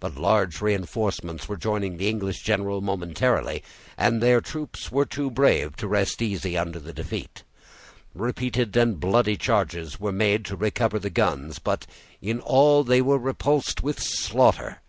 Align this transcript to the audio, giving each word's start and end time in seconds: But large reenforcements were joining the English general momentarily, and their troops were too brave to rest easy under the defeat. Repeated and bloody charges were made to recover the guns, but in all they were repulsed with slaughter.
But 0.00 0.16
large 0.16 0.62
reenforcements 0.62 1.50
were 1.50 1.58
joining 1.58 1.98
the 1.98 2.08
English 2.08 2.40
general 2.42 2.80
momentarily, 2.80 3.62
and 3.98 4.22
their 4.22 4.40
troops 4.40 4.90
were 4.90 5.04
too 5.04 5.30
brave 5.30 5.76
to 5.76 5.86
rest 5.86 6.22
easy 6.22 6.56
under 6.56 6.78
the 6.80 6.94
defeat. 6.94 7.42
Repeated 8.14 8.74
and 8.74 8.98
bloody 8.98 9.36
charges 9.36 10.00
were 10.00 10.12
made 10.12 10.46
to 10.46 10.56
recover 10.56 10.98
the 10.98 11.10
guns, 11.10 11.58
but 11.58 11.86
in 12.22 12.40
all 12.40 12.84
they 12.84 13.02
were 13.02 13.18
repulsed 13.18 13.82
with 13.82 14.00
slaughter. 14.00 14.80